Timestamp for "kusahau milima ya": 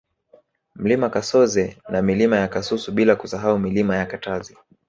3.15-4.05